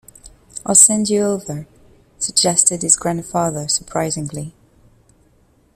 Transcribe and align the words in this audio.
"I'll 0.65 0.73
send 0.73 1.11
you 1.11 1.21
over," 1.21 1.67
suggested 2.17 2.81
his 2.81 2.95
grandfather 2.95 3.67
surprisingly. 3.67 4.55